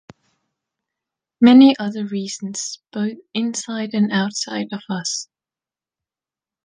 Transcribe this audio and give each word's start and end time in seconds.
Many 1.41 1.77
other 1.77 2.07
reasons 2.07 2.79
both 2.91 3.19
inside 3.35 3.91
and 3.93 4.11
outside 4.11 4.69
of 4.71 4.81
us. 4.89 5.27